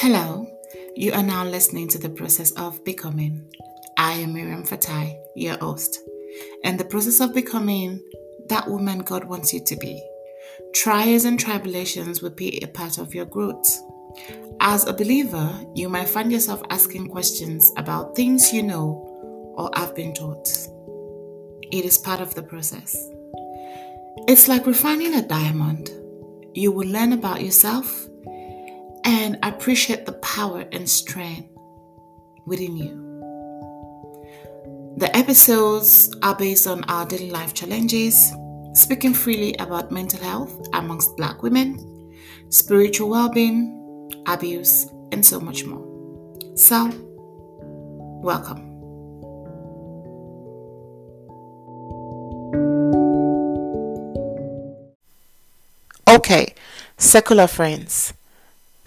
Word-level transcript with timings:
Hello, 0.00 0.46
you 0.94 1.12
are 1.12 1.24
now 1.24 1.44
listening 1.44 1.88
to 1.88 1.98
the 1.98 2.08
process 2.08 2.52
of 2.52 2.84
becoming. 2.84 3.44
I 3.96 4.12
am 4.12 4.32
Miriam 4.32 4.62
Fatai, 4.62 5.20
your 5.34 5.58
host. 5.58 5.98
And 6.62 6.78
the 6.78 6.84
process 6.84 7.18
of 7.18 7.34
becoming 7.34 8.00
that 8.48 8.68
woman 8.68 9.00
God 9.00 9.24
wants 9.24 9.52
you 9.52 9.58
to 9.64 9.74
be. 9.74 10.00
Trials 10.72 11.24
and 11.24 11.36
tribulations 11.38 12.22
will 12.22 12.30
be 12.30 12.62
a 12.62 12.68
part 12.68 12.98
of 12.98 13.12
your 13.12 13.24
growth. 13.24 13.66
As 14.60 14.86
a 14.86 14.92
believer, 14.92 15.52
you 15.74 15.88
might 15.88 16.08
find 16.08 16.30
yourself 16.30 16.62
asking 16.70 17.08
questions 17.08 17.72
about 17.76 18.14
things 18.14 18.52
you 18.52 18.62
know 18.62 19.04
or 19.56 19.68
have 19.74 19.96
been 19.96 20.14
taught. 20.14 20.48
It 21.72 21.84
is 21.84 21.98
part 21.98 22.20
of 22.20 22.36
the 22.36 22.44
process. 22.44 22.96
It's 24.28 24.46
like 24.46 24.64
refining 24.64 25.16
a 25.16 25.26
diamond. 25.26 25.90
You 26.54 26.70
will 26.70 26.86
learn 26.86 27.14
about 27.14 27.42
yourself 27.42 28.07
and 29.08 29.38
appreciate 29.42 30.04
the 30.04 30.12
power 30.12 30.66
and 30.70 30.86
strength 30.86 31.48
within 32.44 32.76
you. 32.76 32.92
The 34.98 35.10
episodes 35.16 36.14
are 36.22 36.34
based 36.36 36.66
on 36.66 36.84
our 36.84 37.06
daily 37.06 37.30
life 37.30 37.54
challenges, 37.54 38.30
speaking 38.74 39.14
freely 39.14 39.54
about 39.54 39.90
mental 39.90 40.20
health 40.20 40.68
amongst 40.74 41.16
Black 41.16 41.42
women, 41.42 41.78
spiritual 42.50 43.08
well 43.08 43.30
being, 43.30 44.12
abuse, 44.26 44.84
and 45.10 45.24
so 45.24 45.40
much 45.40 45.64
more. 45.64 45.86
So, 46.54 46.90
welcome. 48.22 48.66
Okay, 56.06 56.54
secular 56.98 57.46
friends 57.46 58.12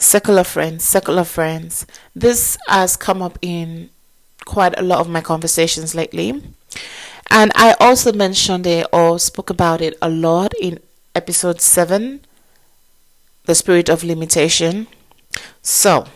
secular 0.02 0.44
friends, 0.44 0.84
secular 0.84 1.24
friends. 1.24 1.86
This 2.16 2.58
has 2.68 2.98
come 2.98 3.22
up 3.22 3.38
in 3.42 3.90
quite 4.46 4.78
a 4.78 4.84
lot 4.84 5.00
of 5.00 5.10
my 5.10 5.22
conversations 5.22 5.96
lately. 5.96 6.42
And 7.30 7.52
I 7.56 7.76
also 7.80 8.12
mentioned 8.12 8.68
it 8.68 8.88
or 8.92 9.20
spoke 9.20 9.50
about 9.50 9.80
it 9.80 9.98
a 10.02 10.10
lot 10.10 10.54
in 10.60 10.80
episode 11.16 11.62
7 11.62 12.22
The 13.46 13.56
Spirit 13.56 13.90
of 13.90 14.04
Limitation. 14.04 14.88
So, 15.62 16.08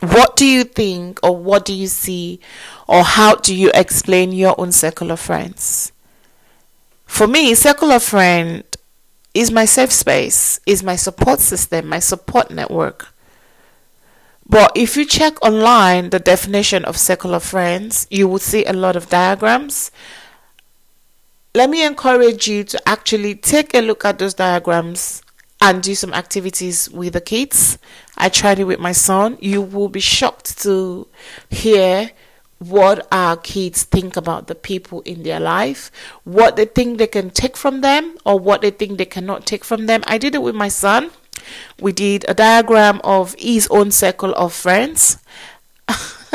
what 0.00 0.36
do 0.36 0.46
you 0.46 0.64
think, 0.64 1.18
or 1.22 1.36
what 1.36 1.64
do 1.64 1.72
you 1.72 1.86
see, 1.86 2.40
or 2.86 3.02
how 3.02 3.36
do 3.36 3.54
you 3.54 3.70
explain 3.74 4.32
your 4.32 4.54
own 4.60 4.70
secular 4.70 5.16
friends? 5.16 5.92
For 7.06 7.26
me, 7.26 7.54
secular 7.54 7.98
friend 7.98 8.64
is 9.34 9.50
my 9.50 9.64
safe 9.64 9.92
space, 9.92 10.60
is 10.66 10.82
my 10.82 10.96
support 10.96 11.40
system, 11.40 11.88
my 11.88 11.98
support 11.98 12.50
network. 12.50 13.08
But 14.48 14.72
if 14.74 14.96
you 14.96 15.06
check 15.06 15.42
online 15.42 16.10
the 16.10 16.18
definition 16.18 16.84
of 16.84 16.96
secular 16.96 17.40
friends, 17.40 18.06
you 18.10 18.28
will 18.28 18.38
see 18.38 18.64
a 18.64 18.72
lot 18.72 18.96
of 18.96 19.08
diagrams. 19.08 19.90
Let 21.54 21.70
me 21.70 21.84
encourage 21.84 22.48
you 22.48 22.64
to 22.64 22.88
actually 22.88 23.34
take 23.34 23.74
a 23.74 23.80
look 23.80 24.04
at 24.04 24.18
those 24.18 24.34
diagrams 24.34 25.22
and 25.60 25.82
do 25.82 25.94
some 25.94 26.12
activities 26.12 26.90
with 26.90 27.12
the 27.12 27.20
kids. 27.20 27.78
I 28.18 28.28
tried 28.28 28.58
it 28.58 28.64
with 28.64 28.80
my 28.80 28.92
son. 28.92 29.38
You 29.40 29.62
will 29.62 29.88
be 29.88 30.00
shocked 30.00 30.58
to 30.62 31.06
hear 31.48 32.10
what 32.68 33.06
our 33.10 33.36
kids 33.36 33.82
think 33.82 34.16
about 34.16 34.46
the 34.46 34.54
people 34.54 35.00
in 35.02 35.22
their 35.22 35.40
life, 35.40 35.90
what 36.24 36.56
they 36.56 36.64
think 36.64 36.98
they 36.98 37.06
can 37.06 37.30
take 37.30 37.56
from 37.56 37.80
them, 37.80 38.16
or 38.24 38.38
what 38.38 38.62
they 38.62 38.70
think 38.70 38.98
they 38.98 39.04
cannot 39.04 39.46
take 39.46 39.64
from 39.64 39.86
them. 39.86 40.02
I 40.06 40.18
did 40.18 40.34
it 40.34 40.42
with 40.42 40.54
my 40.54 40.68
son. 40.68 41.10
We 41.80 41.92
did 41.92 42.24
a 42.28 42.34
diagram 42.34 43.00
of 43.02 43.34
his 43.38 43.66
own 43.70 43.90
circle 43.90 44.32
of 44.34 44.52
friends, 44.52 45.18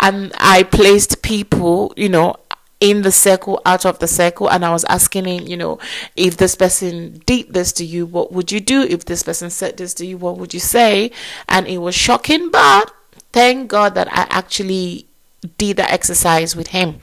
and 0.00 0.32
I 0.38 0.66
placed 0.70 1.22
people, 1.22 1.94
you 1.96 2.08
know, 2.08 2.36
in 2.80 3.02
the 3.02 3.12
circle, 3.12 3.60
out 3.66 3.84
of 3.84 3.98
the 3.98 4.08
circle, 4.08 4.50
and 4.50 4.64
I 4.64 4.70
was 4.72 4.84
asking 4.84 5.26
him, 5.26 5.46
you 5.46 5.56
know, 5.56 5.78
if 6.16 6.36
this 6.38 6.54
person 6.54 7.22
did 7.26 7.52
this 7.52 7.72
to 7.72 7.84
you, 7.84 8.06
what 8.06 8.32
would 8.32 8.50
you 8.50 8.60
do? 8.60 8.82
If 8.82 9.04
this 9.04 9.22
person 9.22 9.50
said 9.50 9.76
this 9.76 9.92
to 9.94 10.06
you, 10.06 10.16
what 10.16 10.38
would 10.38 10.54
you 10.54 10.60
say? 10.60 11.12
And 11.48 11.66
it 11.66 11.78
was 11.78 11.94
shocking, 11.94 12.50
but 12.50 12.90
thank 13.32 13.68
God 13.68 13.94
that 13.94 14.08
I 14.10 14.26
actually 14.30 15.06
did 15.58 15.76
the 15.76 15.90
exercise 15.90 16.54
with 16.54 16.68
him. 16.68 17.00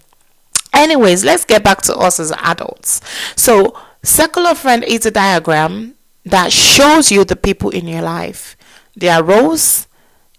Anyways, 0.74 1.24
let's 1.24 1.46
get 1.46 1.64
back 1.64 1.81
to 1.84 1.96
us 1.96 2.20
as 2.20 2.31
adults. 2.34 3.02
So, 3.36 3.78
circle 4.03 4.46
of 4.46 4.58
friend 4.59 4.84
is 4.84 5.06
a 5.06 5.12
diagram 5.12 5.96
that 6.25 6.52
shows 6.52 7.12
you 7.12 7.24
the 7.24 7.36
people 7.36 7.70
in 7.70 7.88
your 7.88 8.02
life, 8.02 8.56
their 8.96 9.24
roles, 9.24 9.88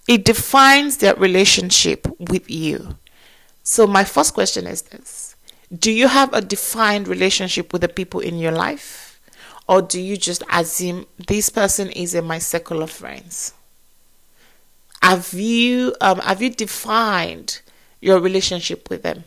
it 0.06 0.24
defines 0.24 0.98
their 0.98 1.14
relationship 1.14 2.06
with 2.18 2.50
you. 2.50 2.96
So, 3.62 3.86
my 3.86 4.04
first 4.04 4.34
question 4.34 4.66
is 4.66 4.82
this 4.82 5.36
Do 5.76 5.90
you 5.90 6.08
have 6.08 6.32
a 6.32 6.40
defined 6.40 7.08
relationship 7.08 7.72
with 7.72 7.82
the 7.82 7.88
people 7.88 8.20
in 8.20 8.38
your 8.38 8.52
life? 8.52 9.20
Or 9.68 9.82
do 9.82 10.00
you 10.00 10.16
just 10.16 10.42
assume 10.50 11.04
this 11.26 11.50
person 11.50 11.90
is 11.90 12.14
in 12.14 12.24
my 12.24 12.38
circle 12.38 12.82
of 12.82 12.90
friends? 12.90 13.52
Have 15.02 15.34
you 15.34 15.94
um, 16.00 16.18
have 16.20 16.40
you 16.40 16.50
defined 16.50 17.60
your 18.00 18.20
relationship 18.20 18.90
with 18.90 19.02
them? 19.02 19.24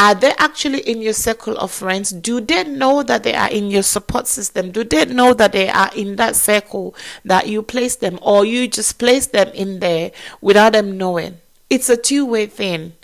Are 0.00 0.14
they 0.14 0.32
actually 0.38 0.80
in 0.80 1.02
your 1.02 1.12
circle 1.12 1.58
of 1.58 1.70
friends? 1.70 2.10
Do 2.10 2.40
they 2.40 2.64
know 2.64 3.02
that 3.02 3.22
they 3.22 3.34
are 3.34 3.50
in 3.50 3.70
your 3.70 3.82
support 3.82 4.26
system? 4.26 4.70
Do 4.70 4.82
they 4.82 5.04
know 5.04 5.34
that 5.34 5.52
they 5.52 5.68
are 5.68 5.90
in 5.94 6.16
that 6.16 6.36
circle 6.36 6.94
that 7.22 7.48
you 7.48 7.62
place 7.62 7.96
them, 7.96 8.18
or 8.22 8.46
you 8.46 8.66
just 8.66 8.98
place 8.98 9.26
them 9.26 9.48
in 9.48 9.80
there 9.80 10.10
without 10.40 10.72
them 10.72 10.96
knowing? 10.96 11.36
It's 11.68 11.90
a 11.90 11.98
two 11.98 12.24
way 12.24 12.46
thing. 12.46 12.94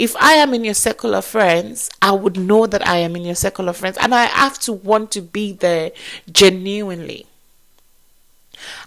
If 0.00 0.16
I 0.16 0.32
am 0.32 0.52
in 0.52 0.64
your 0.64 0.74
circle 0.74 1.14
of 1.14 1.24
friends, 1.24 1.90
I 2.02 2.10
would 2.10 2.36
know 2.36 2.66
that 2.66 2.86
I 2.86 2.96
am 2.96 3.14
in 3.14 3.22
your 3.24 3.36
circle 3.36 3.68
of 3.68 3.76
friends, 3.76 3.96
and 3.96 4.12
I 4.12 4.24
have 4.24 4.58
to 4.60 4.72
want 4.72 5.12
to 5.12 5.22
be 5.22 5.52
there 5.52 5.92
genuinely. 6.30 7.26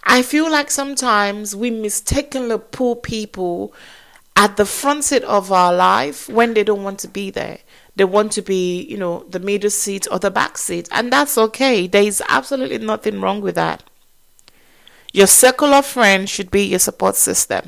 I 0.03 0.23
feel 0.23 0.51
like 0.51 0.71
sometimes 0.71 1.55
we 1.55 1.71
mistakenly 1.71 2.57
pull 2.57 2.97
people 2.97 3.73
at 4.39 4.55
the 4.55 4.65
front 4.65 5.03
seat 5.03 5.21
of 5.25 5.51
our 5.51 5.73
life 5.73 6.29
when 6.29 6.53
they 6.53 6.63
don't 6.63 6.81
want 6.81 6.97
to 6.97 7.09
be 7.09 7.29
there. 7.29 7.59
They 7.97 8.05
want 8.05 8.31
to 8.31 8.41
be, 8.41 8.81
you 8.83 8.95
know, 8.95 9.25
the 9.29 9.39
middle 9.39 9.69
seat 9.69 10.07
or 10.09 10.17
the 10.17 10.31
back 10.31 10.57
seat, 10.57 10.87
and 10.93 11.11
that's 11.11 11.37
okay. 11.37 11.87
There 11.87 12.03
is 12.03 12.23
absolutely 12.29 12.77
nothing 12.77 13.19
wrong 13.19 13.41
with 13.41 13.55
that. 13.55 13.83
Your 15.11 15.27
circle 15.27 15.73
of 15.73 15.85
friends 15.85 16.29
should 16.29 16.51
be 16.51 16.63
your 16.63 16.79
support 16.79 17.17
system. 17.17 17.67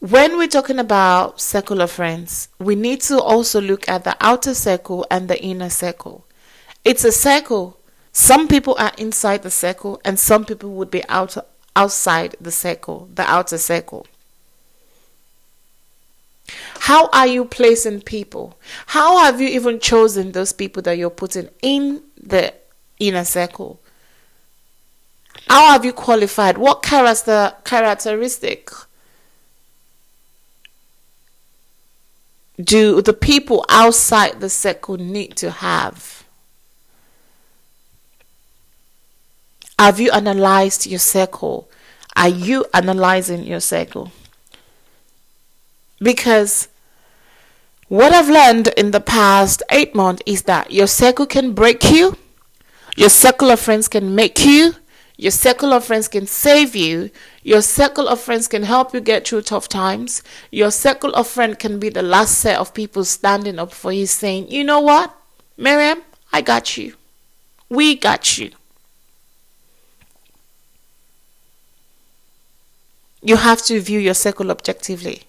When 0.00 0.36
we're 0.36 0.48
talking 0.48 0.78
about 0.78 1.40
secular 1.40 1.86
friends, 1.86 2.48
we 2.58 2.74
need 2.74 3.00
to 3.02 3.18
also 3.18 3.58
look 3.58 3.88
at 3.88 4.04
the 4.04 4.18
outer 4.20 4.52
circle 4.52 5.06
and 5.10 5.28
the 5.28 5.42
inner 5.42 5.70
circle. 5.70 6.26
It's 6.84 7.04
a 7.04 7.12
circle. 7.12 7.80
Some 8.12 8.48
people 8.48 8.76
are 8.78 8.92
inside 8.98 9.44
the 9.44 9.50
circle, 9.50 9.98
and 10.04 10.18
some 10.18 10.44
people 10.44 10.72
would 10.72 10.90
be 10.90 11.08
out 11.08 11.38
outside 11.78 12.34
the 12.40 12.50
circle, 12.50 13.08
the 13.14 13.22
outer 13.22 13.56
circle. 13.56 14.04
How 16.80 17.08
are 17.12 17.26
you 17.26 17.44
placing 17.44 18.00
people? 18.00 18.58
How 18.86 19.18
have 19.18 19.40
you 19.40 19.48
even 19.48 19.78
chosen 19.78 20.32
those 20.32 20.52
people 20.52 20.82
that 20.82 20.98
you're 20.98 21.08
putting 21.10 21.48
in 21.62 22.02
the 22.20 22.52
inner 22.98 23.24
circle? 23.24 23.78
How 25.48 25.72
have 25.72 25.84
you 25.84 25.92
qualified? 25.92 26.58
What 26.58 26.82
character 26.82 27.52
characteristic 27.64 28.70
do 32.60 33.00
the 33.02 33.12
people 33.12 33.64
outside 33.68 34.40
the 34.40 34.50
circle 34.50 34.96
need 34.96 35.36
to 35.36 35.50
have? 35.50 36.24
Have 39.78 40.00
you 40.00 40.10
analyzed 40.10 40.86
your 40.86 40.98
circle? 40.98 41.67
Are 42.18 42.28
you 42.28 42.66
analyzing 42.74 43.44
your 43.44 43.60
circle? 43.60 44.10
Because 46.00 46.66
what 47.86 48.12
I've 48.12 48.28
learned 48.28 48.68
in 48.76 48.90
the 48.90 49.00
past 49.00 49.62
eight 49.70 49.94
months 49.94 50.24
is 50.26 50.42
that 50.42 50.72
your 50.72 50.88
circle 50.88 51.26
can 51.26 51.52
break 51.52 51.84
you, 51.92 52.16
your 52.96 53.08
circle 53.08 53.52
of 53.52 53.60
friends 53.60 53.86
can 53.86 54.16
make 54.16 54.44
you, 54.44 54.74
your 55.16 55.30
circle 55.30 55.72
of 55.72 55.84
friends 55.84 56.08
can 56.08 56.26
save 56.26 56.74
you, 56.74 57.10
your 57.44 57.62
circle 57.62 58.08
of 58.08 58.20
friends 58.20 58.48
can 58.48 58.64
help 58.64 58.92
you 58.92 59.00
get 59.00 59.26
through 59.26 59.42
tough 59.42 59.68
times, 59.68 60.24
your 60.50 60.72
circle 60.72 61.14
of 61.14 61.28
friends 61.28 61.58
can 61.60 61.78
be 61.78 61.88
the 61.88 62.02
last 62.02 62.38
set 62.38 62.58
of 62.58 62.74
people 62.74 63.04
standing 63.04 63.60
up 63.60 63.72
for 63.72 63.92
you 63.92 64.06
saying, 64.06 64.50
you 64.50 64.64
know 64.64 64.80
what, 64.80 65.14
Miriam, 65.56 66.02
I 66.32 66.40
got 66.40 66.76
you. 66.76 66.94
We 67.68 67.94
got 67.94 68.38
you. 68.38 68.50
You 73.20 73.36
have 73.36 73.62
to 73.62 73.80
view 73.80 73.98
your 73.98 74.14
circle 74.14 74.50
objectively. 74.50 75.22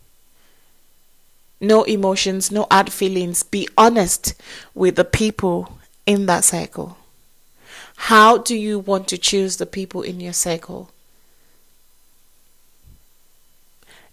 No 1.60 1.84
emotions, 1.84 2.52
no 2.52 2.68
hard 2.72 2.92
feelings. 2.92 3.44
Be 3.44 3.68
honest 3.78 4.36
with 4.74 4.96
the 4.96 5.06
people 5.06 5.80
in 6.06 6.26
that 6.28 6.44
circle. 6.44 6.98
How 7.96 8.38
do 8.38 8.56
you 8.56 8.80
want 8.80 9.08
to 9.10 9.18
choose 9.18 9.58
the 9.58 9.66
people 9.66 10.02
in 10.02 10.20
your 10.20 10.34
circle? 10.34 10.92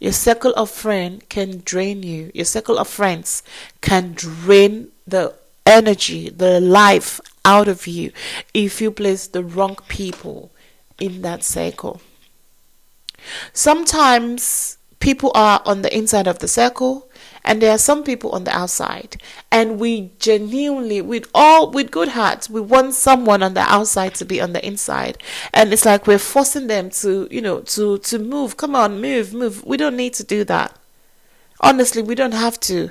Your 0.01 0.13
circle 0.13 0.53
of 0.57 0.71
friends 0.71 1.25
can 1.29 1.63
drain 1.65 2.03
you. 2.03 2.31
Your 2.35 2.45
circle 2.45 2.79
of 2.79 2.89
friends 2.89 3.43
can 3.81 4.13
drain 4.13 4.89
the 5.07 5.35
energy, 5.65 6.29
the 6.29 6.61
life 6.61 7.21
out 7.45 7.69
of 7.69 7.87
you 7.87 8.13
if 8.53 8.81
you 8.81 8.91
place 8.91 9.27
the 9.29 9.45
wrong 9.45 9.77
people 9.89 10.51
in 10.99 11.23
that 11.23 11.45
circle. 11.45 12.01
Sometimes 13.53 14.79
people 15.01 15.31
are 15.35 15.61
on 15.65 15.83
the 15.83 15.97
inside 15.97 16.27
of 16.27 16.39
the 16.39 16.49
circle 16.49 17.09
and 17.45 17.63
there 17.63 17.71
are 17.71 17.79
some 17.79 18.03
people 18.03 18.33
on 18.33 18.45
the 18.45 18.55
outside. 18.55 19.17
And 19.53 19.79
we 19.79 20.11
genuinely 20.19 21.01
with 21.01 21.31
all 21.35 21.71
with 21.71 21.91
good 21.91 22.09
hearts 22.09 22.51
we 22.51 22.61
want 22.61 22.95
someone 22.95 23.43
on 23.43 23.55
the 23.55 23.61
outside 23.61 24.15
to 24.17 24.25
be 24.25 24.41
on 24.41 24.53
the 24.53 24.67
inside. 24.67 25.23
And 25.55 25.73
it's 25.73 25.85
like 25.85 26.07
we're 26.07 26.19
forcing 26.19 26.67
them 26.67 26.91
to 26.91 27.29
you 27.31 27.41
know 27.41 27.61
to 27.61 27.99
to 27.99 28.19
move. 28.19 28.57
Come 28.57 28.75
on 28.75 29.01
move 29.01 29.33
move. 29.33 29.65
We 29.65 29.77
don't 29.77 29.97
need 29.97 30.15
to 30.15 30.25
do 30.25 30.45
that. 30.45 30.77
Honestly 31.61 32.03
we 32.03 32.15
don't 32.15 32.35
have 32.35 32.59
to. 32.61 32.91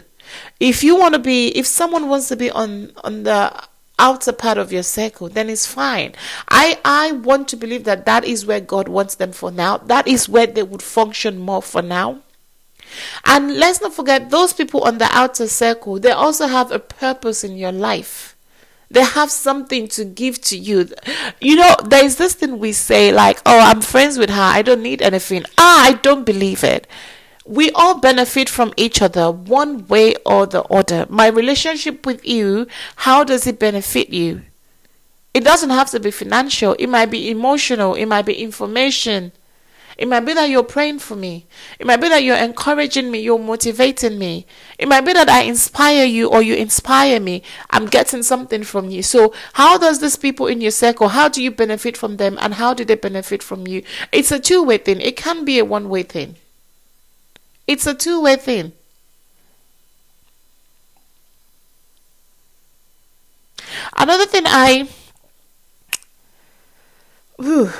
If 0.59 0.83
you 0.83 0.95
want 0.97 1.13
to 1.13 1.19
be 1.19 1.49
if 1.49 1.67
someone 1.67 2.07
wants 2.07 2.29
to 2.29 2.35
be 2.35 2.49
on 2.49 2.93
on 3.03 3.23
the 3.23 3.51
outer 3.97 4.31
part 4.33 4.57
of 4.57 4.71
your 4.74 4.83
circle 4.83 5.30
then 5.30 5.50
it's 5.50 5.65
fine 5.65 6.13
i 6.50 6.80
i 6.83 7.12
want 7.12 7.47
to 7.47 7.56
believe 7.56 7.83
that 7.86 8.06
that 8.06 8.25
is 8.25 8.45
where 8.45 8.59
god 8.59 8.88
wants 8.88 9.15
them 9.15 9.31
for 9.31 9.51
now 9.51 9.77
that 9.77 10.07
is 10.07 10.27
where 10.27 10.47
they 10.47 10.63
would 10.63 10.81
function 10.81 11.39
more 11.39 11.62
for 11.62 11.81
now 11.81 12.21
and 13.25 13.56
let's 13.56 13.81
not 13.81 13.94
forget 13.94 14.30
those 14.30 14.53
people 14.53 14.81
on 14.83 14.97
the 14.97 15.07
outer 15.12 15.47
circle, 15.47 16.00
they 16.00 16.12
also 16.12 16.47
have 16.47 16.71
a 16.71 16.80
purpose 16.80 17.44
in 17.44 17.57
your 17.57 17.71
life. 17.71 18.36
They 18.89 19.03
have 19.03 19.31
something 19.31 19.88
to 19.89 20.06
give 20.06 20.42
to 20.44 20.57
you. 20.57 20.89
You 21.42 21.56
know, 21.56 21.75
there 21.83 22.06
is 22.06 22.18
this 22.18 22.33
thing 22.33 22.59
we 22.59 22.71
say, 22.71 23.12
like, 23.12 23.39
oh, 23.45 23.59
I'm 23.59 23.81
friends 23.81 24.18
with 24.18 24.30
her, 24.30 24.42
I 24.42 24.62
don't 24.62 24.83
need 24.83 25.01
anything. 25.01 25.44
Ah, 25.57 25.86
I 25.86 25.94
don't 25.94 26.25
believe 26.25 26.63
it. 26.63 26.88
We 27.45 27.71
all 27.71 28.00
benefit 28.00 28.50
from 28.50 28.74
each 28.75 29.01
other 29.01 29.31
one 29.31 29.88
way 29.88 30.15
or 30.25 30.47
the 30.47 30.63
other. 30.63 31.06
My 31.09 31.27
relationship 31.27 32.06
with 32.06 32.25
you, 32.25 32.68
how 32.97 33.24
does 33.24 33.45
it 33.45 33.59
benefit 33.59 34.09
you? 34.09 34.42
It 35.33 35.44
doesn't 35.44 35.69
have 35.69 35.92
to 35.92 36.00
be 36.00 36.12
financial, 36.12 36.74
it 36.74 36.88
might 36.88 37.12
be 37.12 37.30
emotional, 37.30 37.94
it 37.94 38.06
might 38.06 38.25
be 38.25 38.42
information 38.42 39.31
it 39.97 40.09
might 40.09 40.21
be 40.21 40.33
that 40.33 40.50
you're 40.50 40.63
praying 40.63 41.00
for 41.00 41.15
me. 41.15 41.47
It 41.80 41.88
might 41.88 42.01
be 42.01 42.09
that 42.09 42.24
you're 42.24 42.36
encouraging 42.36 43.12
me, 43.12 43.19
you're 43.19 43.39
motivating 43.39 44.19
me. 44.19 44.45
It 44.77 44.89
might 44.89 45.06
be 45.06 45.13
that 45.13 45.30
I 45.30 45.44
inspire 45.44 46.03
you 46.03 46.30
or 46.30 46.42
you 46.42 46.56
inspire 46.56 47.19
me. 47.19 47.44
I'm 47.69 47.86
getting 47.86 48.21
something 48.21 48.63
from 48.63 48.89
you. 48.89 49.01
So, 49.03 49.33
how 49.53 49.77
does 49.77 50.00
these 50.01 50.18
people 50.18 50.47
in 50.47 50.59
your 50.59 50.71
circle, 50.71 51.09
how 51.09 51.30
do 51.30 51.42
you 51.42 51.51
benefit 51.51 51.95
from 51.95 52.18
them 52.18 52.38
and 52.42 52.56
how 52.56 52.74
do 52.74 52.83
they 52.83 52.95
benefit 52.95 53.42
from 53.42 53.68
you? 53.68 53.83
It's 54.12 54.31
a 54.31 54.39
two 54.39 54.63
way 54.63 54.80
thing. 54.80 55.00
It 55.00 55.15
can 55.15 55.45
be 55.45 55.59
a 55.59 55.65
one 55.65 55.88
way 55.88 56.03
thing. 56.03 56.36
It's 57.67 57.88
a 57.88 57.94
two 57.94 58.21
way 58.21 58.35
thing. 58.35 58.73
Another 63.97 64.25
thing 64.25 64.44
I. 64.45 64.88
Whew, 67.38 67.71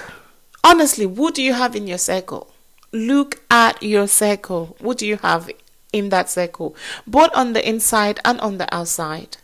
honestly, 0.64 1.06
what 1.06 1.36
do 1.36 1.44
you 1.44 1.54
have 1.54 1.76
in 1.76 1.88
your 1.88 1.98
circle? 1.98 2.54
Look 2.92 3.42
at 3.52 3.82
your 3.84 4.08
circle. 4.08 4.76
What 4.80 4.98
do 4.98 5.08
you 5.08 5.18
have 5.18 5.50
in 5.94 6.10
that 6.10 6.30
circle? 6.30 6.76
Both 7.06 7.32
on 7.36 7.54
the 7.54 7.68
inside 7.68 8.20
and 8.26 8.40
on 8.42 8.58
the 8.58 8.74
outside. 8.74 9.38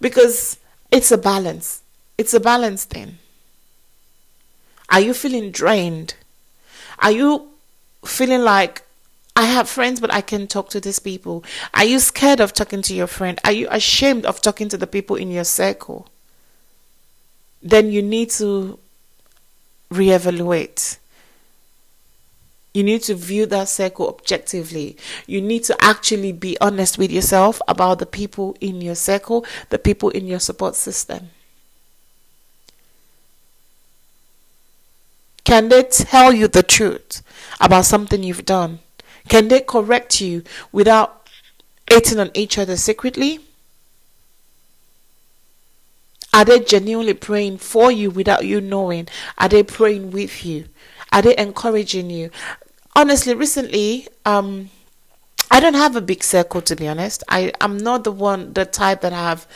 Because 0.00 0.58
it's 0.90 1.10
a 1.10 1.18
balance. 1.18 1.82
It's 2.18 2.34
a 2.34 2.40
balance 2.40 2.84
thing. 2.84 3.18
Are 4.88 5.00
you 5.00 5.14
feeling 5.14 5.50
drained? 5.50 6.14
Are 6.98 7.10
you 7.10 7.48
feeling 8.04 8.42
like 8.42 8.85
I 9.36 9.42
have 9.44 9.68
friends, 9.68 10.00
but 10.00 10.12
I 10.12 10.22
can 10.22 10.46
talk 10.46 10.70
to 10.70 10.80
these 10.80 10.98
people? 10.98 11.44
Are 11.74 11.84
you 11.84 11.98
scared 11.98 12.40
of 12.40 12.54
talking 12.54 12.80
to 12.80 12.94
your 12.94 13.06
friend? 13.06 13.38
Are 13.44 13.52
you 13.52 13.68
ashamed 13.70 14.24
of 14.24 14.40
talking 14.40 14.70
to 14.70 14.78
the 14.78 14.86
people 14.86 15.14
in 15.14 15.30
your 15.30 15.44
circle? 15.44 16.08
Then 17.62 17.90
you 17.90 18.00
need 18.00 18.30
to 18.30 18.78
reevaluate. 19.92 20.96
You 22.72 22.82
need 22.82 23.02
to 23.02 23.14
view 23.14 23.44
that 23.46 23.68
circle 23.68 24.08
objectively. 24.08 24.96
You 25.26 25.42
need 25.42 25.64
to 25.64 25.76
actually 25.84 26.32
be 26.32 26.56
honest 26.60 26.96
with 26.96 27.10
yourself 27.10 27.60
about 27.68 27.98
the 27.98 28.06
people 28.06 28.56
in 28.62 28.80
your 28.80 28.94
circle, 28.94 29.44
the 29.68 29.78
people 29.78 30.08
in 30.10 30.26
your 30.26 30.40
support 30.40 30.76
system. 30.76 31.30
Can 35.44 35.68
they 35.68 35.84
tell 35.84 36.32
you 36.32 36.48
the 36.48 36.62
truth 36.62 37.22
about 37.60 37.84
something 37.84 38.22
you've 38.22 38.46
done? 38.46 38.80
Can 39.28 39.48
they 39.48 39.60
correct 39.60 40.20
you 40.20 40.42
without 40.72 41.28
hating 41.90 42.18
on 42.18 42.30
each 42.34 42.58
other 42.58 42.76
secretly? 42.76 43.40
Are 46.32 46.44
they 46.44 46.60
genuinely 46.60 47.14
praying 47.14 47.58
for 47.58 47.90
you 47.90 48.10
without 48.10 48.44
you 48.44 48.60
knowing? 48.60 49.08
Are 49.38 49.48
they 49.48 49.62
praying 49.62 50.10
with 50.10 50.44
you? 50.44 50.66
Are 51.10 51.22
they 51.22 51.36
encouraging 51.36 52.10
you? 52.10 52.30
Honestly, 52.94 53.34
recently, 53.34 54.06
um, 54.26 54.70
I 55.50 55.60
don't 55.60 55.74
have 55.74 55.96
a 55.96 56.00
big 56.00 56.22
circle 56.24 56.60
to 56.62 56.76
be 56.76 56.88
honest. 56.88 57.22
I 57.28 57.52
am 57.60 57.76
not 57.76 58.04
the 58.04 58.12
one 58.12 58.52
the 58.52 58.64
type 58.64 59.00
that 59.02 59.12
have 59.12 59.46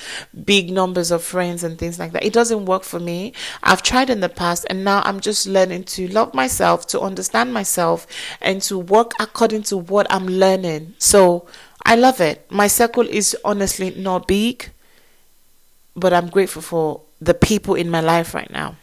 big 0.45 0.71
numbers 0.71 1.11
of 1.11 1.23
friends 1.23 1.65
and 1.65 1.79
things 1.79 1.99
like 1.99 2.13
that. 2.13 2.25
It 2.25 2.33
doesn't 2.33 2.65
work 2.67 2.85
for 2.85 3.01
me. 3.01 3.33
I've 3.63 3.83
tried 3.83 4.09
in 4.09 4.21
the 4.21 4.29
past 4.29 4.67
and 4.71 4.85
now 4.85 5.03
I'm 5.05 5.21
just 5.21 5.47
learning 5.47 5.85
to 5.85 6.09
love 6.09 6.33
myself, 6.33 6.87
to 6.89 7.01
understand 7.01 7.53
myself 7.53 8.07
and 8.41 8.63
to 8.63 8.79
work 8.79 9.13
according 9.19 9.65
to 9.65 9.77
what 9.77 10.07
I'm 10.11 10.27
learning. 10.27 10.95
So, 10.99 11.47
I 11.85 11.97
love 11.97 12.21
it. 12.21 12.47
My 12.51 12.67
circle 12.67 13.09
is 13.09 13.37
honestly 13.45 13.91
not 13.91 14.29
big 14.29 14.71
but 15.97 16.13
I'm 16.13 16.29
grateful 16.29 16.63
for 16.63 17.03
the 17.21 17.35
people 17.35 17.75
in 17.75 17.91
my 17.91 18.01
life 18.01 18.35
right 18.35 18.51
now. 18.51 18.77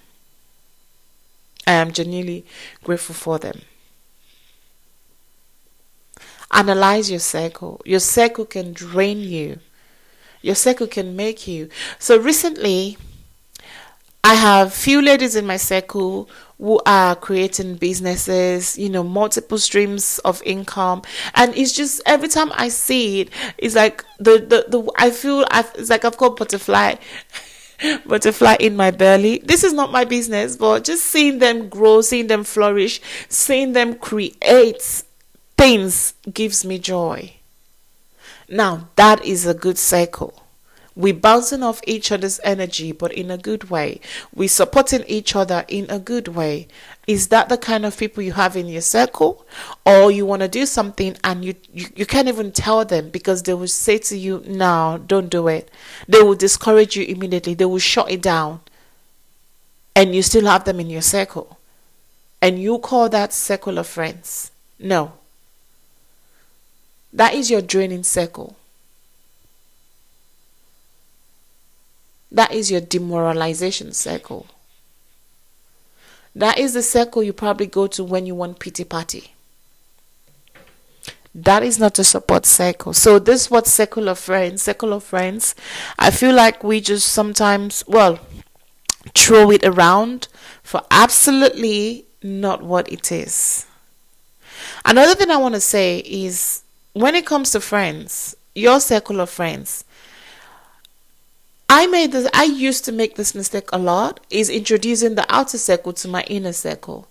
I 1.65 1.73
am 1.73 1.91
genuinely 1.91 2.45
grateful 2.83 3.15
for 3.15 3.39
them. 3.39 3.61
Analyze 6.51 7.09
your 7.09 7.19
circle. 7.19 7.81
Your 7.85 7.99
circle 7.99 8.45
can 8.45 8.73
drain 8.73 9.19
you. 9.19 9.59
Your 10.41 10.55
circle 10.55 10.87
can 10.87 11.15
make 11.15 11.47
you. 11.47 11.69
So 11.99 12.17
recently, 12.17 12.97
I 14.23 14.33
have 14.33 14.73
few 14.73 15.01
ladies 15.01 15.35
in 15.35 15.45
my 15.45 15.57
circle 15.57 16.29
who 16.57 16.81
are 16.85 17.15
creating 17.15 17.75
businesses, 17.75 18.77
you 18.77 18.89
know, 18.89 19.03
multiple 19.03 19.57
streams 19.57 20.19
of 20.19 20.41
income. 20.43 21.03
And 21.35 21.55
it's 21.55 21.73
just 21.73 22.01
every 22.05 22.27
time 22.27 22.51
I 22.53 22.69
see 22.69 23.21
it, 23.21 23.29
it's 23.57 23.75
like 23.75 24.03
the, 24.19 24.39
the, 24.39 24.65
the 24.67 24.91
I 24.97 25.11
feel 25.11 25.45
I've, 25.51 25.71
it's 25.75 25.89
like 25.89 26.03
I've 26.03 26.17
got 26.17 26.35
butterfly, 26.35 26.95
butterfly 28.05 28.57
in 28.59 28.75
my 28.75 28.91
belly. 28.91 29.39
This 29.45 29.63
is 29.63 29.73
not 29.73 29.91
my 29.91 30.03
business, 30.03 30.55
but 30.55 30.83
just 30.83 31.05
seeing 31.05 31.39
them 31.39 31.69
grow, 31.69 32.01
seeing 32.01 32.27
them 32.27 32.43
flourish, 32.43 32.99
seeing 33.29 33.73
them 33.73 33.95
create 33.95 35.03
things 35.57 36.13
gives 36.31 36.63
me 36.65 36.79
joy. 36.79 37.33
Now, 38.49 38.89
that 38.95 39.23
is 39.25 39.45
a 39.45 39.53
good 39.53 39.77
cycle 39.77 40.43
We're 40.95 41.13
bouncing 41.13 41.61
off 41.61 41.79
each 41.85 42.11
other's 42.11 42.39
energy, 42.43 42.91
but 42.91 43.13
in 43.13 43.29
a 43.29 43.37
good 43.37 43.69
way. 43.69 44.01
We're 44.33 44.49
supporting 44.49 45.03
each 45.07 45.35
other 45.35 45.63
in 45.67 45.85
a 45.91 45.99
good 45.99 46.29
way. 46.29 46.67
Is 47.05 47.27
that 47.27 47.49
the 47.49 47.57
kind 47.57 47.85
of 47.85 47.95
people 47.95 48.23
you 48.23 48.33
have 48.33 48.55
in 48.57 48.67
your 48.67 48.81
circle? 48.81 49.45
Or 49.85 50.09
you 50.11 50.25
want 50.25 50.41
to 50.41 50.47
do 50.47 50.65
something 50.65 51.15
and 51.23 51.45
you, 51.45 51.53
you, 51.71 51.85
you 51.95 52.05
can't 52.07 52.27
even 52.27 52.51
tell 52.51 52.83
them 52.83 53.09
because 53.11 53.43
they 53.43 53.53
will 53.53 53.67
say 53.67 53.99
to 53.99 54.17
you, 54.17 54.43
no, 54.47 54.99
don't 55.05 55.29
do 55.29 55.47
it. 55.47 55.69
They 56.07 56.23
will 56.23 56.33
discourage 56.35 56.97
you 56.97 57.05
immediately. 57.05 57.53
They 57.53 57.65
will 57.65 57.77
shut 57.77 58.09
it 58.09 58.23
down. 58.23 58.61
And 59.95 60.15
you 60.15 60.23
still 60.23 60.47
have 60.47 60.65
them 60.65 60.79
in 60.79 60.89
your 60.89 61.03
circle. 61.03 61.59
And 62.41 62.59
you 62.59 62.79
call 62.79 63.09
that 63.09 63.33
circle 63.33 63.77
of 63.77 63.85
friends. 63.87 64.49
No. 64.79 65.13
That 67.17 67.33
is 67.33 67.49
your 67.49 67.63
draining 67.63 68.03
circle. 68.03 68.55
That 72.31 72.51
is 72.53 72.69
your 72.69 72.79
demoralization 72.79 73.91
circle. 73.93 74.45
That 76.35 76.59
is 76.59 76.75
the 76.75 76.83
circle 76.83 77.23
you 77.23 77.33
probably 77.33 77.65
go 77.65 77.87
to 77.87 78.03
when 78.03 78.27
you 78.27 78.35
want 78.35 78.59
pity 78.59 78.83
party. 78.83 79.31
That 81.33 81.63
is 81.63 81.79
not 81.79 81.97
a 81.97 82.03
support 82.03 82.45
circle. 82.45 82.93
So 82.93 83.17
this 83.17 83.45
is 83.45 83.51
what 83.51 83.65
circle 83.65 84.09
of 84.09 84.19
friends, 84.19 84.61
circle 84.61 84.93
of 84.93 85.03
friends. 85.03 85.55
I 85.97 86.11
feel 86.11 86.35
like 86.35 86.63
we 86.63 86.81
just 86.81 87.07
sometimes, 87.07 87.83
well, 87.87 88.19
throw 89.15 89.49
it 89.49 89.63
around 89.65 90.27
for 90.61 90.83
absolutely 90.91 92.05
not 92.21 92.61
what 92.61 92.91
it 92.91 93.11
is. 93.11 93.65
Another 94.85 95.15
thing 95.15 95.31
I 95.31 95.37
want 95.37 95.55
to 95.55 95.61
say 95.61 95.97
is 95.97 96.61
when 96.97 97.13
it 97.13 97.25
comes 97.27 97.51
to 97.51 97.59
friends, 97.59 98.35
your 98.55 98.79
circle 98.79 99.19
of 99.19 99.29
friends, 99.29 99.85
I 101.69 101.85
made 101.85 102.11
this, 102.11 102.27
I 102.33 102.45
used 102.45 102.85
to 102.85 102.91
make 102.91 103.15
this 103.15 103.35
mistake 103.35 103.69
a 103.71 103.77
lot, 103.77 104.19
is 104.31 104.49
introducing 104.49 105.13
the 105.15 105.25
outer 105.29 105.59
circle 105.59 105.93
to 105.93 106.07
my 106.07 106.23
inner 106.23 106.53
circle. 106.53 107.07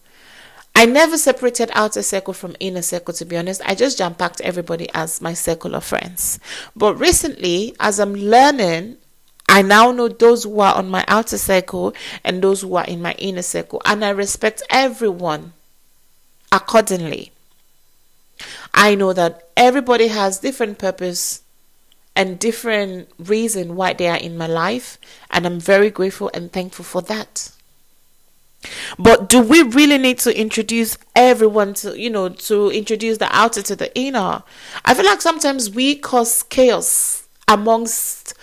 I 0.74 0.86
never 0.86 1.16
separated 1.16 1.70
outer 1.72 2.02
circle 2.02 2.34
from 2.34 2.56
inner 2.58 2.82
circle, 2.82 3.14
to 3.14 3.24
be 3.24 3.36
honest. 3.36 3.62
I 3.64 3.74
just 3.74 3.96
jam 3.96 4.14
packed 4.14 4.40
everybody 4.40 4.88
as 4.92 5.20
my 5.20 5.34
circle 5.34 5.74
of 5.74 5.84
friends. 5.84 6.40
But 6.74 6.96
recently, 6.96 7.74
as 7.78 8.00
I'm 8.00 8.14
learning, 8.14 8.96
I 9.48 9.62
now 9.62 9.92
know 9.92 10.08
those 10.08 10.42
who 10.44 10.58
are 10.60 10.74
on 10.74 10.88
my 10.88 11.04
outer 11.06 11.38
circle 11.38 11.94
and 12.24 12.42
those 12.42 12.62
who 12.62 12.74
are 12.74 12.84
in 12.84 13.00
my 13.00 13.12
inner 13.12 13.42
circle, 13.42 13.80
and 13.84 14.04
I 14.04 14.10
respect 14.10 14.62
everyone 14.68 15.52
accordingly. 16.50 17.30
I 18.76 18.94
know 18.94 19.14
that 19.14 19.48
everybody 19.56 20.08
has 20.08 20.38
different 20.38 20.78
purpose 20.78 21.42
and 22.14 22.38
different 22.38 23.08
reason 23.18 23.74
why 23.74 23.94
they 23.94 24.08
are 24.08 24.16
in 24.18 24.36
my 24.36 24.46
life, 24.46 24.98
and 25.30 25.46
I'm 25.46 25.58
very 25.58 25.90
grateful 25.90 26.30
and 26.34 26.52
thankful 26.52 26.84
for 26.84 27.00
that. 27.02 27.50
But 28.98 29.28
do 29.28 29.40
we 29.40 29.62
really 29.62 29.98
need 29.98 30.18
to 30.20 30.38
introduce 30.38 30.98
everyone 31.14 31.74
to, 31.74 31.98
you 31.98 32.10
know, 32.10 32.28
to 32.28 32.70
introduce 32.70 33.18
the 33.18 33.28
outer 33.34 33.62
to 33.62 33.76
the 33.76 33.94
inner? 33.96 34.42
I 34.84 34.94
feel 34.94 35.04
like 35.04 35.22
sometimes 35.22 35.70
we 35.70 35.96
cause 35.96 36.42
chaos 36.42 37.28
amongst 37.48 38.34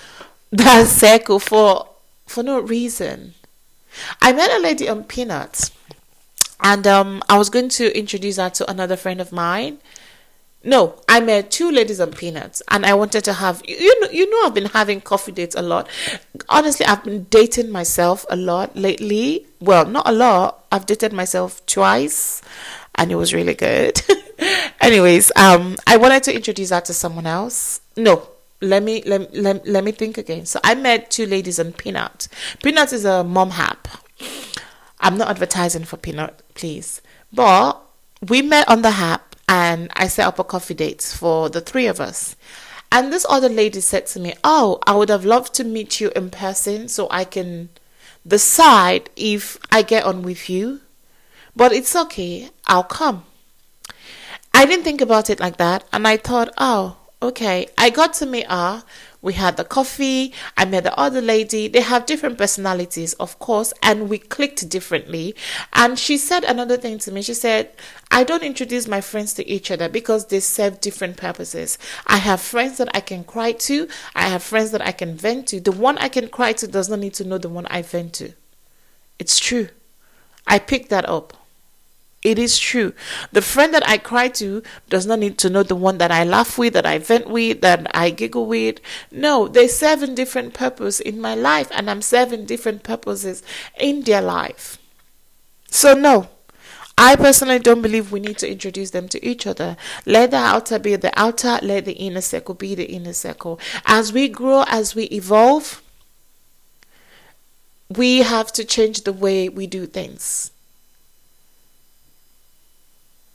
that 0.51 0.87
circle 0.87 1.39
for 1.39 1.89
for 2.25 2.41
no 2.41 2.59
reason. 2.59 3.33
I 4.21 4.33
met 4.33 4.49
a 4.49 4.59
lady 4.59 4.89
on 4.89 5.03
Peanuts, 5.03 5.71
and 6.59 6.87
um, 6.87 7.21
I 7.29 7.37
was 7.37 7.49
going 7.49 7.69
to 7.69 7.95
introduce 7.97 8.37
her 8.37 8.49
to 8.51 8.69
another 8.69 8.95
friend 8.95 9.21
of 9.21 9.31
mine. 9.31 9.79
No, 10.65 10.95
I 11.09 11.19
met 11.19 11.51
two 11.51 11.69
ladies 11.69 11.99
on 11.99 12.11
Peanuts, 12.11 12.61
and 12.71 12.85
I 12.85 12.93
wanted 12.93 13.25
to 13.25 13.33
have 13.33 13.61
you 13.67 13.99
know 14.01 14.09
you 14.09 14.29
know 14.29 14.47
I've 14.47 14.53
been 14.53 14.65
having 14.65 15.01
coffee 15.01 15.33
dates 15.33 15.55
a 15.55 15.61
lot. 15.61 15.89
Honestly, 16.47 16.85
I've 16.85 17.03
been 17.03 17.25
dating 17.29 17.69
myself 17.69 18.25
a 18.29 18.37
lot 18.37 18.73
lately. 18.75 19.45
Well, 19.59 19.85
not 19.85 20.07
a 20.07 20.13
lot. 20.13 20.65
I've 20.71 20.85
dated 20.85 21.11
myself 21.11 21.65
twice, 21.65 22.41
and 22.95 23.11
it 23.11 23.15
was 23.15 23.33
really 23.33 23.55
good. 23.55 24.01
Anyways, 24.79 25.33
um, 25.35 25.75
I 25.85 25.97
wanted 25.97 26.23
to 26.23 26.35
introduce 26.35 26.69
her 26.69 26.81
to 26.81 26.93
someone 26.93 27.27
else. 27.27 27.81
No, 27.97 28.29
let 28.61 28.83
me 28.83 29.03
let, 29.05 29.35
let, 29.35 29.67
let 29.67 29.83
me 29.83 29.91
think 29.91 30.17
again. 30.17 30.45
So 30.45 30.61
I 30.63 30.75
met 30.75 31.11
two 31.11 31.25
ladies 31.25 31.59
on 31.59 31.73
Peanut. 31.73 32.29
Peanut 32.63 32.93
is 32.93 33.03
a 33.03 33.23
mom 33.23 33.51
app. 33.51 33.89
I'm 35.01 35.17
not 35.17 35.29
advertising 35.29 35.83
for 35.83 35.97
Peanut, 35.97 36.41
please. 36.55 37.01
But 37.33 37.81
we 38.29 38.41
met 38.41 38.69
on 38.69 38.81
the 38.81 38.89
app 38.89 39.32
and 39.47 39.91
I 39.95 40.07
set 40.07 40.27
up 40.27 40.39
a 40.39 40.43
coffee 40.43 40.73
date 40.73 41.01
for 41.01 41.49
the 41.49 41.61
three 41.61 41.87
of 41.87 41.99
us. 41.99 42.35
And 42.91 43.11
this 43.11 43.25
other 43.29 43.49
lady 43.49 43.81
said 43.81 44.05
to 44.07 44.19
me, 44.19 44.33
Oh, 44.43 44.79
I 44.85 44.95
would 44.95 45.09
have 45.09 45.25
loved 45.25 45.53
to 45.55 45.63
meet 45.63 45.99
you 45.99 46.11
in 46.15 46.29
person 46.29 46.87
so 46.87 47.07
I 47.09 47.23
can 47.23 47.69
decide 48.25 49.09
if 49.15 49.57
I 49.71 49.81
get 49.81 50.03
on 50.05 50.21
with 50.21 50.49
you. 50.49 50.81
But 51.55 51.71
it's 51.71 51.95
okay, 51.95 52.49
I'll 52.67 52.83
come. 52.83 53.25
I 54.53 54.65
didn't 54.65 54.83
think 54.83 55.01
about 55.01 55.29
it 55.29 55.39
like 55.39 55.57
that, 55.57 55.83
and 55.91 56.07
I 56.07 56.17
thought, 56.17 56.53
oh, 56.57 56.97
Okay, 57.23 57.67
I 57.77 57.89
got 57.89 58.13
to 58.15 58.25
meet 58.25 58.47
her. 58.47 58.83
We 59.23 59.33
had 59.33 59.55
the 59.55 59.63
coffee. 59.63 60.33
I 60.57 60.65
met 60.65 60.83
the 60.83 60.95
other 60.99 61.21
lady. 61.21 61.69
They 61.69 61.79
have 61.79 62.05
different 62.05 62.37
personalities, 62.37 63.13
of 63.13 63.39
course, 63.39 63.73
and 63.81 64.09
we 64.09 64.19
clicked 64.19 64.67
differently. 64.69 65.33
And 65.71 65.97
she 65.97 66.17
said 66.17 66.43
another 66.43 66.75
thing 66.75 66.99
to 66.99 67.11
me. 67.11 67.21
She 67.21 67.33
said, 67.33 67.71
I 68.11 68.25
don't 68.25 68.43
introduce 68.43 68.85
my 68.85 68.99
friends 68.99 69.33
to 69.35 69.47
each 69.49 69.71
other 69.71 69.87
because 69.87 70.27
they 70.27 70.41
serve 70.41 70.81
different 70.81 71.15
purposes. 71.15 71.77
I 72.05 72.17
have 72.17 72.41
friends 72.41 72.77
that 72.77 72.95
I 72.95 72.99
can 72.99 73.23
cry 73.23 73.53
to, 73.53 73.87
I 74.13 74.27
have 74.27 74.43
friends 74.43 74.71
that 74.71 74.85
I 74.85 74.91
can 74.91 75.15
vent 75.15 75.47
to. 75.47 75.61
The 75.61 75.71
one 75.71 75.97
I 75.97 76.09
can 76.09 76.27
cry 76.27 76.51
to 76.53 76.67
does 76.67 76.89
not 76.89 76.99
need 76.99 77.13
to 77.15 77.23
know 77.23 77.37
the 77.37 77.49
one 77.49 77.65
I 77.67 77.81
vent 77.81 78.13
to. 78.15 78.33
It's 79.19 79.39
true. 79.39 79.69
I 80.45 80.59
picked 80.59 80.89
that 80.89 81.07
up. 81.07 81.33
It 82.23 82.39
is 82.39 82.57
true. 82.57 82.93
The 83.33 83.41
friend 83.41 83.73
that 83.73 83.87
I 83.87 83.97
cry 83.97 84.29
to 84.29 84.63
does 84.89 85.05
not 85.05 85.19
need 85.19 85.37
to 85.39 85.49
know 85.49 85.63
the 85.63 85.75
one 85.75 85.97
that 85.97 86.11
I 86.11 86.23
laugh 86.23 86.57
with, 86.57 86.73
that 86.73 86.85
I 86.85 86.97
vent 86.97 87.29
with, 87.29 87.59
that 87.61 87.91
I 87.93 88.11
giggle 88.11 88.45
with. 88.45 88.79
No, 89.11 89.47
they 89.49 89.67
serve 89.67 90.15
different 90.15 90.53
purpose 90.53 91.01
in 91.01 91.19
my 91.19 91.35
life, 91.35 91.69
and 91.71 91.89
I'm 91.89 92.01
serving 92.01 92.45
different 92.45 92.83
purposes 92.83 93.43
in 93.77 94.03
their 94.03 94.21
life. 94.21 94.77
So 95.69 95.93
no, 95.93 96.29
I 96.97 97.17
personally 97.17 97.59
don't 97.59 97.81
believe 97.81 98.11
we 98.11 98.21
need 98.21 98.37
to 98.37 98.49
introduce 98.49 98.91
them 98.91 99.09
to 99.09 99.25
each 99.25 99.45
other. 99.45 99.75
Let 100.05 100.31
the 100.31 100.37
outer 100.37 100.79
be 100.79 100.95
the 100.95 101.11
outer, 101.19 101.59
let 101.61 101.85
the 101.85 101.93
inner 101.93 102.21
circle 102.21 102.55
be 102.55 102.73
the 102.73 102.85
inner 102.85 103.13
circle. 103.13 103.59
As 103.85 104.13
we 104.13 104.29
grow, 104.29 104.63
as 104.67 104.95
we 104.95 105.05
evolve, 105.05 105.81
we 107.89 108.19
have 108.19 108.53
to 108.53 108.63
change 108.63 109.01
the 109.01 109.11
way 109.11 109.49
we 109.49 109.67
do 109.67 109.85
things. 109.85 110.51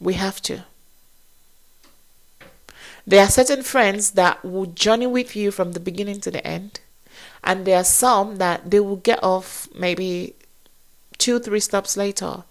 We 0.00 0.14
have 0.14 0.40
to. 0.42 0.64
There 3.06 3.24
are 3.24 3.30
certain 3.30 3.62
friends 3.62 4.12
that 4.12 4.44
will 4.44 4.66
journey 4.66 5.06
with 5.06 5.34
you 5.34 5.50
from 5.50 5.72
the 5.72 5.80
beginning 5.80 6.20
to 6.20 6.30
the 6.30 6.46
end, 6.46 6.80
and 7.42 7.64
there 7.64 7.78
are 7.78 7.84
some 7.84 8.36
that 8.36 8.70
they 8.70 8.80
will 8.80 8.96
get 8.96 9.22
off 9.22 9.66
maybe 9.74 10.34
two, 11.16 11.38
three 11.38 11.60
stops 11.60 11.96
later, 11.96 12.44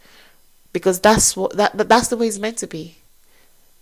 because 0.74 1.00
that's 1.00 1.38
what 1.38 1.56
that 1.56 1.78
that's 1.88 2.08
the 2.08 2.18
way 2.18 2.28
it's 2.28 2.40
meant 2.40 2.58
to 2.58 2.68
be. 2.68 2.98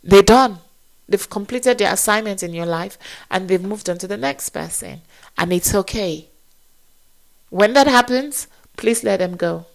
They're 0.03 0.21
done. 0.21 0.59
They've 1.07 1.29
completed 1.29 1.77
their 1.77 1.93
assignment 1.93 2.43
in 2.43 2.53
your 2.53 2.65
life, 2.65 2.97
and 3.31 3.47
they've 3.47 3.61
moved 3.61 3.89
on 3.89 3.97
to 3.99 4.07
the 4.07 4.17
next 4.17 4.49
person, 4.49 5.01
and 5.37 5.53
it's 5.53 5.73
okay. 5.73 6.27
When 7.49 7.73
that 7.73 7.87
happens, 7.87 8.47
please 8.75 9.03
let 9.03 9.17
them 9.17 9.37
go. 9.37 9.65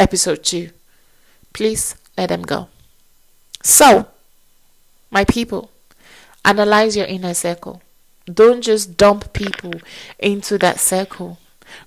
Episode 0.00 0.42
two. 0.42 0.70
Please 1.52 1.94
let 2.18 2.28
them 2.28 2.42
go. 2.42 2.68
So, 3.62 4.08
my 5.10 5.24
people, 5.24 5.70
analyze 6.44 6.96
your 6.96 7.06
inner 7.06 7.32
circle. 7.32 7.80
Don't 8.26 8.60
just 8.60 8.96
dump 8.96 9.32
people 9.32 9.72
into 10.18 10.58
that 10.58 10.80
circle. 10.80 11.38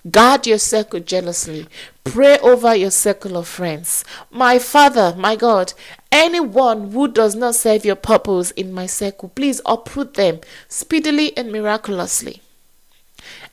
Guard 0.09 0.47
your 0.47 0.57
circle 0.57 0.99
jealously. 1.01 1.67
Pray 2.03 2.37
over 2.39 2.73
your 2.73 2.91
circle 2.91 3.35
of 3.35 3.47
friends. 3.47 4.05
My 4.31 4.57
Father, 4.57 5.13
my 5.17 5.35
God, 5.35 5.73
anyone 6.11 6.91
who 6.91 7.07
does 7.07 7.35
not 7.35 7.55
serve 7.55 7.83
your 7.83 7.95
purpose 7.95 8.51
in 8.51 8.71
my 8.71 8.85
circle, 8.85 9.29
please 9.29 9.61
uproot 9.65 10.13
them 10.13 10.39
speedily 10.67 11.35
and 11.35 11.51
miraculously. 11.51 12.41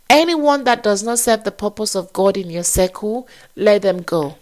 Anyone 0.08 0.64
that 0.64 0.82
does 0.82 1.02
not 1.02 1.18
serve 1.18 1.44
the 1.44 1.50
purpose 1.50 1.94
of 1.94 2.12
God 2.12 2.36
in 2.36 2.50
your 2.50 2.62
circle, 2.62 3.28
let 3.56 3.82
them 3.82 4.02
go. 4.02 4.36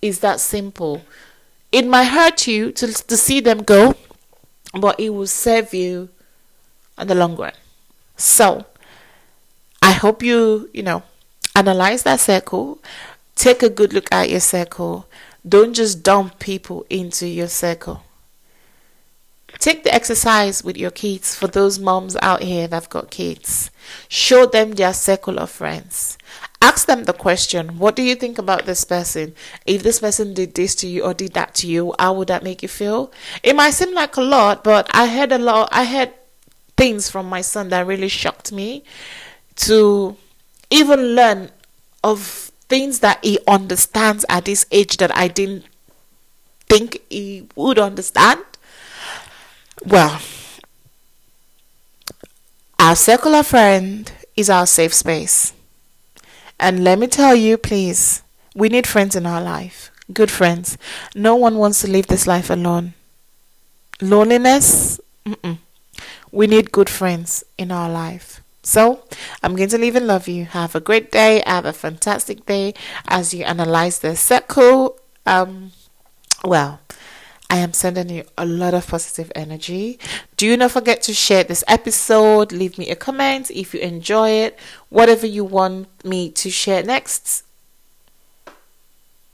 Is 0.00 0.18
that 0.18 0.40
simple? 0.40 1.02
It 1.72 1.86
might 1.86 2.04
hurt 2.04 2.46
you 2.46 2.70
to, 2.72 2.86
to 2.86 3.16
see 3.16 3.40
them 3.40 3.62
go, 3.62 3.94
but 4.74 5.00
it 5.00 5.10
will 5.10 5.26
serve 5.26 5.72
you 5.72 6.10
in 6.98 7.08
the 7.08 7.14
long 7.14 7.34
run. 7.36 7.54
So, 8.16 8.66
I 9.80 9.92
hope 9.92 10.22
you, 10.22 10.68
you 10.74 10.82
know, 10.82 11.02
analyze 11.56 12.02
that 12.04 12.20
circle, 12.20 12.78
take 13.34 13.62
a 13.62 13.70
good 13.70 13.92
look 13.92 14.12
at 14.12 14.30
your 14.30 14.40
circle. 14.40 15.08
Don't 15.48 15.74
just 15.74 16.02
dump 16.02 16.38
people 16.38 16.86
into 16.88 17.26
your 17.26 17.48
circle. 17.48 18.02
Take 19.58 19.84
the 19.84 19.94
exercise 19.94 20.64
with 20.64 20.76
your 20.76 20.90
kids 20.90 21.34
for 21.34 21.46
those 21.46 21.78
moms 21.78 22.16
out 22.22 22.42
here 22.42 22.66
that've 22.66 22.88
got 22.88 23.10
kids. 23.10 23.70
Show 24.08 24.46
them 24.46 24.72
their 24.72 24.92
circle 24.92 25.38
of 25.38 25.50
friends. 25.50 26.18
Ask 26.60 26.86
them 26.86 27.04
the 27.04 27.12
question 27.12 27.78
what 27.78 27.96
do 27.96 28.02
you 28.02 28.14
think 28.14 28.38
about 28.38 28.66
this 28.66 28.84
person? 28.84 29.34
If 29.66 29.82
this 29.82 30.00
person 30.00 30.32
did 30.34 30.54
this 30.54 30.74
to 30.76 30.86
you 30.86 31.02
or 31.02 31.14
did 31.14 31.34
that 31.34 31.54
to 31.56 31.66
you 31.66 31.94
how 31.98 32.14
would 32.14 32.28
that 32.28 32.44
make 32.44 32.62
you 32.62 32.68
feel? 32.68 33.12
It 33.42 33.56
might 33.56 33.70
seem 33.70 33.94
like 33.94 34.16
a 34.16 34.22
lot 34.22 34.62
but 34.64 34.88
i 34.94 35.06
heard 35.06 35.32
a 35.32 35.38
lot 35.38 35.68
i 35.72 35.82
had 35.82 36.12
things 36.76 37.10
from 37.10 37.28
my 37.28 37.40
son 37.40 37.68
that 37.68 37.86
really 37.86 38.08
shocked 38.08 38.52
me 38.52 38.84
to 39.56 40.16
even 40.70 41.14
learn 41.14 41.50
of 42.02 42.50
things 42.68 43.00
that 43.00 43.22
he 43.24 43.38
understands 43.46 44.24
at 44.28 44.44
this 44.46 44.64
age 44.72 44.96
that 44.96 45.14
i 45.16 45.28
didn't 45.28 45.64
think 46.68 46.98
he 47.10 47.46
would 47.54 47.78
understand 47.78 48.42
well 49.84 50.20
our 52.78 52.96
circular 52.96 53.42
friend 53.42 54.12
is 54.36 54.50
our 54.50 54.66
safe 54.66 54.92
space 54.94 55.52
and 56.62 56.84
let 56.84 57.00
me 57.00 57.08
tell 57.08 57.34
you, 57.34 57.58
please, 57.58 58.22
we 58.54 58.68
need 58.68 58.86
friends 58.86 59.16
in 59.16 59.26
our 59.26 59.42
life. 59.42 59.90
Good 60.12 60.30
friends. 60.30 60.78
No 61.12 61.34
one 61.34 61.58
wants 61.58 61.80
to 61.80 61.90
live 61.90 62.06
this 62.06 62.24
life 62.24 62.50
alone. 62.50 62.94
Loneliness, 64.00 65.00
mm-mm. 65.26 65.58
we 66.30 66.46
need 66.46 66.70
good 66.70 66.88
friends 66.88 67.42
in 67.58 67.72
our 67.72 67.90
life. 67.90 68.42
So, 68.62 69.02
I'm 69.42 69.56
going 69.56 69.70
to 69.70 69.78
leave 69.78 69.96
and 69.96 70.06
love 70.06 70.28
you. 70.28 70.44
Have 70.44 70.76
a 70.76 70.80
great 70.80 71.10
day. 71.10 71.42
Have 71.44 71.64
a 71.64 71.72
fantastic 71.72 72.46
day 72.46 72.74
as 73.08 73.34
you 73.34 73.42
analyze 73.42 73.98
the 73.98 74.14
circle. 74.14 74.96
Um, 75.26 75.72
well, 76.44 76.78
I 77.52 77.58
am 77.58 77.74
sending 77.74 78.08
you 78.08 78.24
a 78.38 78.46
lot 78.46 78.72
of 78.72 78.86
positive 78.86 79.30
energy. 79.34 79.98
Do 80.38 80.56
not 80.56 80.70
forget 80.70 81.02
to 81.02 81.12
share 81.12 81.44
this 81.44 81.62
episode. 81.68 82.50
Leave 82.50 82.78
me 82.78 82.88
a 82.88 82.96
comment 82.96 83.50
if 83.50 83.74
you 83.74 83.80
enjoy 83.80 84.30
it. 84.30 84.58
Whatever 84.88 85.26
you 85.26 85.44
want 85.44 85.88
me 86.02 86.30
to 86.30 86.48
share 86.48 86.82
next, 86.82 87.44